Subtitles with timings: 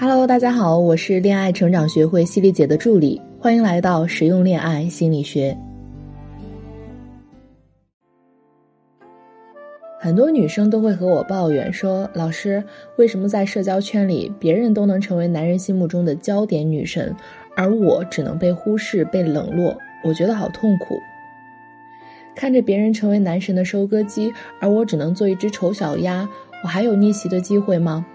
[0.00, 5.54] Hello，大家好，我是恋爱成长学会犀利姐的助理，欢迎来到实用恋爱心理学。
[10.00, 12.64] 很多女生都会和我抱怨说：“老师，
[12.96, 17.14] 为什么在社交圈里，别人都能成为男人心目中的焦点女神，
[17.54, 19.76] 而我只能被忽视、被冷落？
[20.02, 20.98] 我觉得好痛苦。
[22.34, 24.32] 看着别人成为男神的收割机，
[24.62, 26.26] 而我只能做一只丑小鸭，
[26.64, 28.06] 我还有逆袭的机会吗？”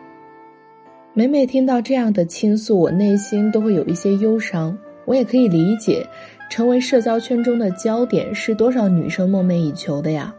[1.18, 4.78] 每每听到这样的倾诉，我内心都会有一些忧伤。
[5.06, 6.06] 我也可以理解，
[6.50, 10.36] 成为社交圈中的焦点是多少女生梦寐以求的呀。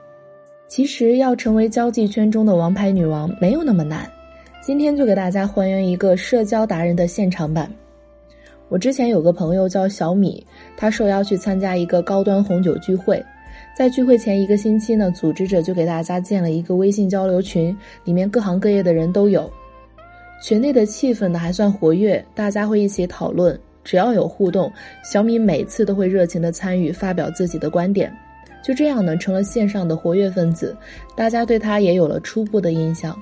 [0.69, 4.07] 其实要成为交际圈中的王牌女王没有那么难。
[4.61, 7.73] 今天就给大家还原一个社交达人的现场版。
[8.69, 13.25] 我之前有个朋友叫小米，他受邀去参加一个高端红酒聚会，
[13.75, 19.51] 在聚会前一个星期呢，组织者就给大家建了一个微信交流群，里面各行各业的人都有。
[20.43, 24.71] 群内的气氛呢还算活跃，大家会一起讨论，只要有互动，
[25.03, 28.13] 小米每次都会热情的参与，发表自己的观点。
[28.63, 30.77] 就这样呢，成了线上的活跃分子，
[31.15, 33.17] 大家对他也有了初步的印象。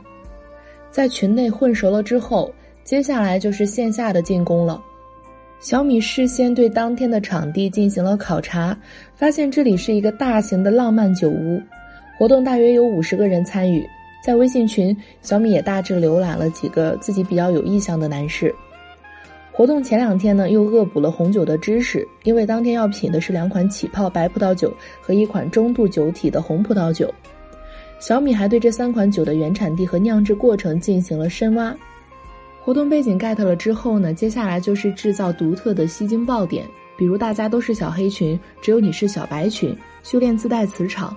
[0.90, 4.82] 在群内混熟了之后，接下来就是线下的进攻了。
[5.60, 8.76] 小米事先对当天的场地进行了考察，
[9.14, 11.60] 发现这里是一个大型的浪漫酒屋，
[12.18, 13.86] 活动大约有五十个人参与。
[14.24, 18.54] 在微信群，小米也大致浏览了几个自己比较有意向的男士。
[19.52, 27.12] 活动前两天呢，又恶补了红酒的知识，因为当天要品的是两款起泡白葡萄酒和一款中度酒体的红葡萄酒。
[28.00, 31.76] 小米还对这三款酒的原产地和酿制过程进行了深挖。
[32.62, 36.64] 活动背景 get 了之后呢，接下来就是制造独特的吸睛爆点，
[36.96, 41.14] 比如大家都是小黑裙，只有你是小白裙，修炼自带磁场，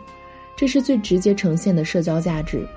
[0.57, 2.67] 这是最直接呈现的社交价值。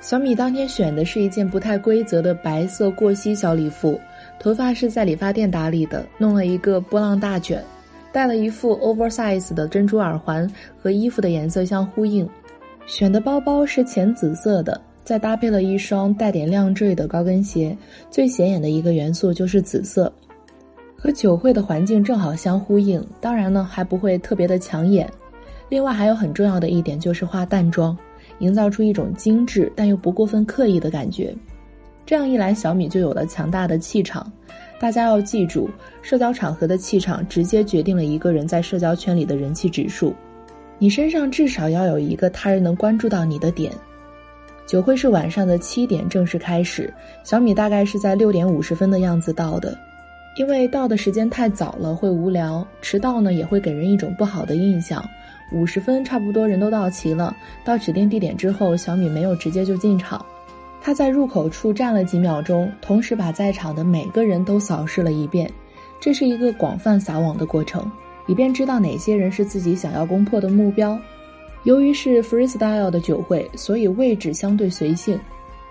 [0.00, 4.00] 小米当天选的是一件不太规则的白色过膝小礼服，
[4.38, 7.62] 头发是在理发店打理的，弄了一个波浪大卷，
[8.12, 10.48] 戴了一副 oversize 的珍珠耳环，
[10.80, 12.28] 和衣服的颜色相呼应。
[12.86, 17.76] 选的包包是浅紫色的，再搭配了一双带点亮坠的高跟鞋，
[18.08, 20.10] 最显眼的一个元素就是紫色，
[20.96, 23.04] 和酒会的环境正好相呼应。
[23.20, 25.10] 当然呢，还不会特别的抢眼。
[25.68, 27.94] 另外还有很重要的一点就是化淡妆。
[28.38, 31.34] 营造出一种精致但又不过分刻意的感觉，
[32.06, 34.30] 这样一来，小米就有了强大的气场。
[34.80, 35.68] 大家要记住，
[36.02, 40.14] 社交场合的气场直接决定了一个人在社交圈里的人气指数。
[40.78, 43.72] 你身上至少要有一个他人能关注到你的点。
[44.66, 46.92] 酒会是晚上的七点正式开始，
[47.24, 49.76] 小米大概是在六点五十分的样子到的，
[50.36, 55.04] 因为到的时间太早了会无聊，迟到呢也会给人一种不好的印象。
[55.50, 57.36] 五十分差不多，人都到齐了。
[57.64, 60.24] 到指定地点之后，小米没有直接就进场，
[60.80, 65.50] 他在入口处站了几秒钟，同时把在场的每个人都扫视了一遍。
[66.00, 67.90] 这是一个广泛撒网的过程，
[68.26, 70.98] 以便知道哪些人是自己想要攻破的目标。
[71.64, 75.18] 由于是 freestyle 的酒会，所以位置相对随性。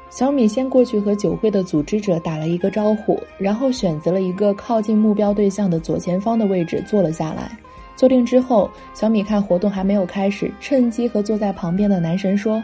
[0.10, 7.58] 小米先过去和酒会的组织者打了一个招呼，然后选择了一个靠近目标对象的左前方的位置坐了下来。
[7.98, 12.64] 坐定之后，小米看活动还没有开始，趁机和坐在旁边的男神说：“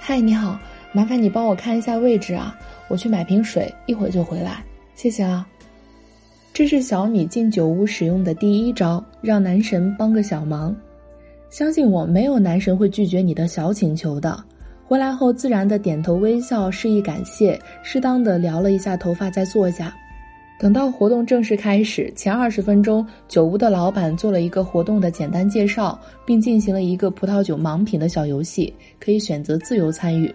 [0.00, 0.58] 嗨，你好，
[0.90, 2.58] 麻烦你帮我看一下位置啊，
[2.88, 4.64] 我去买瓶水，一会儿就回来，
[4.94, 5.46] 谢谢啊。”
[6.52, 10.74] 这是小米进酒屋使用的第一招，让男神帮个小忙。
[11.50, 14.42] 相信我，没有男神会拒绝你的小请求的。
[14.86, 19.94] 回来后，自然的点头微笑，示意感谢，适当的撩了一下头发，再坐下。
[20.60, 28.70] 等到活动正式开始前二十分钟，酒屋的老板做了一个活动的简单介绍，并进行了一个葡萄酒盲品的小游戏，
[29.02, 30.30] 可以选择自由参与。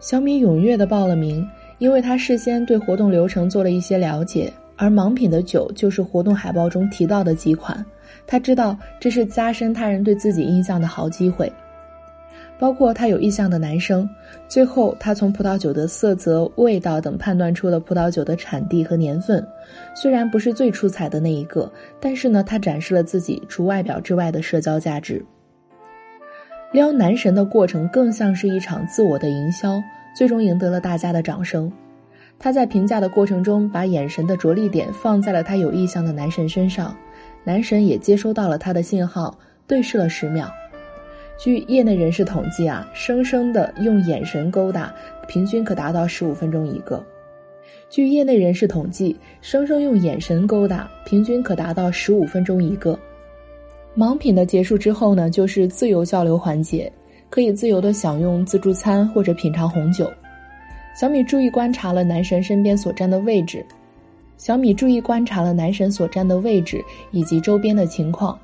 [0.00, 1.46] 小米踊跃的报了名，
[1.78, 7.86] 因为他事先对活动流程做了一些了解，而盲品的酒就是活动海报中提到的几款，
[8.26, 11.48] 他知道这是加深他人对自己印象的好机会。
[12.60, 14.06] 包括他有意向的男生，
[14.46, 19.44] 最后他从葡萄酒的色泽、味道等判断出了葡萄酒的产地和年份。
[19.94, 25.24] 虽然不是最出彩的那一个，但是呢，他展示了自己除外表之外的社交价值。
[26.70, 29.82] 撩男神的过程更像是一场自我的营销，
[30.14, 31.72] 最终赢得了大家的掌声。
[32.38, 36.94] 他在评价的过程中，把眼神的着力点放在了他有意向的男神身上，
[37.42, 39.34] 男神也接收到了他的信号，
[39.66, 40.50] 对视了十秒。
[41.40, 44.94] 据业内人士统计啊，生生的用眼神勾搭，
[45.26, 47.02] 平均可达到十五分钟一个。
[47.88, 52.98] 据业内人士统计，生生用眼神勾搭，平均可达到十五分钟一个。
[53.96, 56.92] 盲品的结束之后呢，就是自由交流环节，
[57.30, 60.12] 可以自由的享用自助餐或者品尝红酒。
[60.94, 63.64] 小米注意观察了男神身边所站的位置，
[64.36, 68.38] 小米注意观察了男神所站的位置以及周边的情况，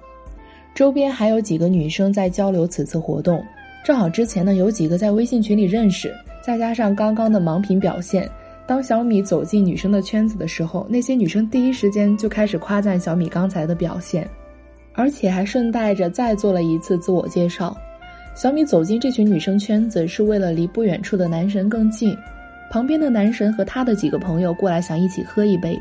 [0.76, 3.42] 周边还有几个女生在交流此次活动，
[3.82, 8.30] 正好之前呢有几个在微信群里认识，再加上刚刚的盲品表现，
[8.66, 14.28] 当小米走进女生的圈子的时候，那些女生第一时间就开始夸赞小米刚才的表现，
[14.92, 17.74] 而且还顺带着再做了一次自我介绍。
[18.34, 22.14] 小米走进这群女生圈子是为了离不远处的男神更近，
[22.70, 25.80] 旁边的男神和他的几个朋友过来想一起喝一杯。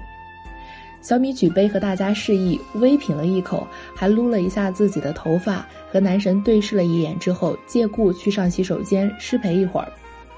[1.06, 9.88] 小米举杯和大家示意，微品了一口，还撸了一下自己的头发，和男神对视了一眼之后，借故去上洗手间失陪一会儿。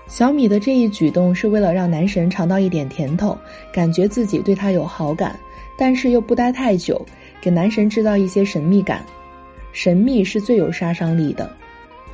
[0.07, 3.37] 小米的这一举动是为了让男神尝到一点甜头，
[3.71, 5.39] 感觉自己对他有好感，
[5.77, 7.01] 但是又不待太久，
[7.39, 9.01] 给男神制造一些神秘感。
[9.71, 11.49] 神秘是最有杀伤力的。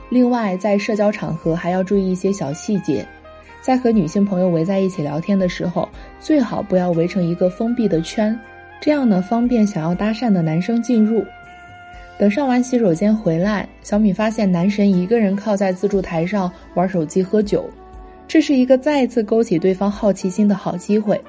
[0.10, 3.04] 另外，在社交场合还要注意一些小细节，
[3.64, 5.88] 在和女性朋友围在一起聊天的时候，
[6.20, 8.38] 最好不要围成一个封闭的圈，
[8.82, 11.24] 这样呢方便想要搭讪的男生进入。
[12.18, 17.66] 等上完洗手间回来，小米发现男神一个人靠在自助台上玩手机喝酒，
[18.28, 21.20] 这是一个再次勾起对方好奇心的好机会。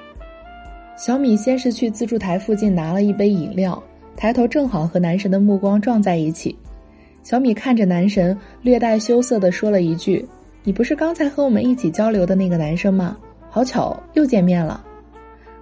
[0.97, 3.81] 小米先是去自助台附近拿了一杯饮料，
[4.17, 6.53] 抬头正好和男神的目光撞在一起。
[7.23, 10.23] 小米看着男神，略带羞涩地说了一句
[10.67, 13.15] ：“你不是刚才和我们一起交流的那个男生吗？
[13.51, 14.83] 好巧，又见面了。”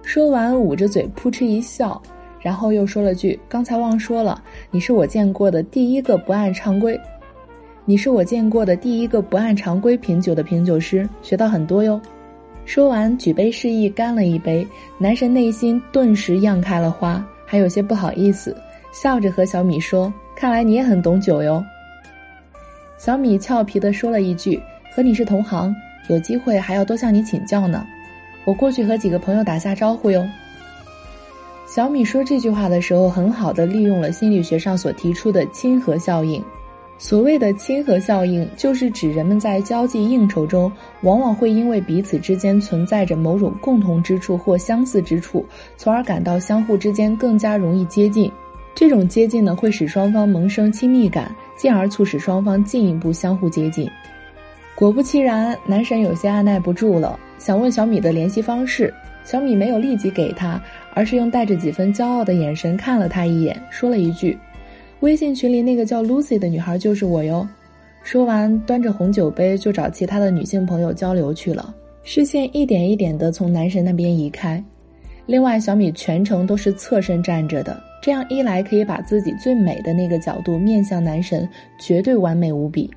[0.02, 2.00] 说完，捂着嘴扑哧一笑，
[2.40, 6.98] 然后又说了句：“刚才忘说了，你是我见过的第一个不按常规，
[7.84, 12.00] 你是我见过的第一个不按常规品酒的品酒师，学到很多哟。”
[12.64, 14.66] 说完，举杯示意干了一杯。
[14.96, 18.56] 男神内心顿时漾开了花，还有些不好意思，
[18.90, 20.10] 笑着和小米说。
[20.34, 21.62] 看来你也很懂酒哟。
[22.96, 24.60] 小米俏皮地说了一句
[24.94, 25.74] ：“和你是同行，
[26.08, 27.84] 有机会还要多向你请教呢。
[28.44, 30.24] 我过去和几个朋友打下招呼哟。”
[31.66, 36.40] 小米说这句话的时候，很好的利用了心理学上所提出的亲和效应。
[36.96, 40.70] 所谓的亲和效应，就是指人们在交际应酬中，
[41.00, 45.44] 往往会因为彼此之间存在着某种共同之处或相似之处，
[45.76, 48.30] 从而感到相互之间更加容易接近。
[48.76, 53.90] 这种接近呢，会使双方萌生亲密感，进而促使双方进一步相互接近。
[54.76, 58.92] 果不其然，男神有些按耐不住了，想问小米的联系方式。
[59.22, 60.60] 小米没有立即给他，
[60.92, 64.36] 而是用带着几分骄傲的眼神看了他一眼，说了一句
[65.00, 67.48] ：“微信群里那个叫 Lucy 的女孩就是我哟。”
[68.02, 74.62] 说完，端着红酒杯就找其他的女性朋友交流去了，视线一点一点地从男神那边移开。
[75.24, 77.80] 另外，小米全程都是侧身站着的。
[78.02, 81.48] 这样一来，可以把自己最美的那个角度面向男神，
[81.80, 82.90] 绝对完美无比。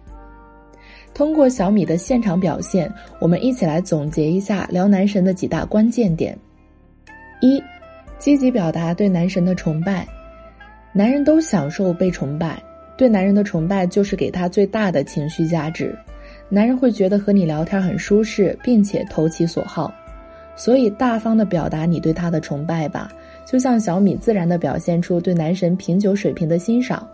[1.18, 6.38] 通过小米的现场表现，我们一起来总结一下聊男神的几大关键点：
[7.42, 7.60] 一、
[8.20, 10.08] 积极表达对男神的崇拜。
[10.94, 12.62] 男人都享受被崇拜，
[12.96, 15.98] 对男人的崇拜就是给他最大的情绪价值。
[16.50, 19.92] 男人会觉得和你聊天很舒适，并且投其所好，
[20.56, 23.12] 所以大方的表达你对他的崇拜吧。
[23.44, 27.10] 就像小米自然地表现出对男神品酒水平的欣赏，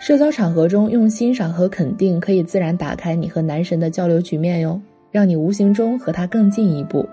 [0.00, 4.80] 社交场合中用欣赏和肯定可以自然打开你和男神的交流局面哟，
[5.10, 7.06] 让你无形中和他更进一步。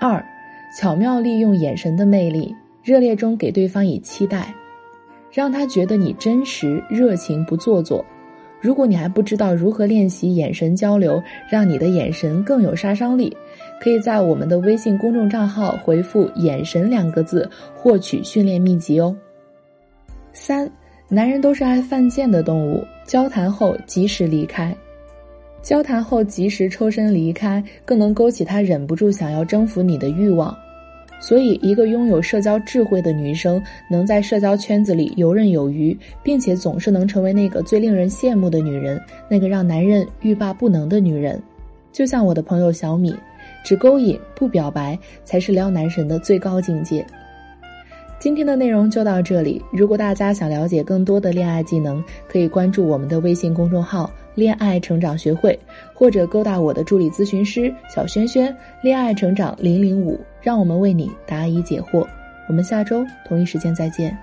[0.00, 0.24] 二，
[0.78, 4.54] 巧妙利用眼神的魅力，热烈中给对方以期待，
[5.32, 8.04] 让他觉得你真实热情不做作。
[8.60, 13.36] 如果你还不知道如何练习眼神交流，让你的眼神更有杀伤力。
[13.80, 19.14] 可以在我们的微信公众账号回复“眼神”两个字，获取训练秘籍哦。
[20.32, 20.70] 三，
[21.10, 24.76] 男人都是爱犯贱的动物，交谈后及时离开，
[25.62, 30.54] 交谈后及时抽身离开，更能勾起他忍不住想要征服你的欲望。
[31.18, 33.60] 所以，一个拥有社交智慧的女生，
[33.90, 39.00] 能在社交圈子里游刃有余，并且总是能成为那个最令人羡慕的女人，
[39.30, 41.42] 那个让男人欲罢不能的女人。
[41.90, 43.14] 就像我的朋友小米。
[43.64, 47.04] 只勾引不表白，才是撩男神的最高境界。
[48.20, 49.62] 今天的内容就到这里。
[49.70, 55.56] 如果大家想了解更多的恋爱技能，可以关注我们的微信公众号“恋爱成长学会”，
[55.94, 62.04] 或者勾搭我的助理咨询师小轩轩“恋爱成长零零五”，让我们为你答疑解惑。
[62.48, 64.16] 我们下周同一时间再见。